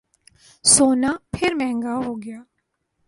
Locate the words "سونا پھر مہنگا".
0.65-1.95